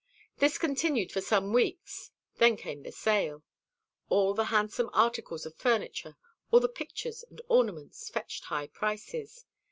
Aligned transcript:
This 0.39 0.57
continued 0.57 1.11
for 1.11 1.21
some 1.21 1.53
weeks; 1.53 2.09
then 2.37 2.57
came 2.57 2.81
the 2.81 2.91
sale. 2.91 3.43
All 4.09 4.33
the 4.33 4.45
handsome 4.45 4.89
articles 4.93 5.45
of 5.45 5.53
furniture, 5.53 6.17
all 6.49 6.59
the 6.59 6.67
pictures 6.67 7.23
and 7.29 7.39
ornaments, 7.49 8.09
fetched 8.09 8.45
high 8.45 8.65
prices. 8.65 9.45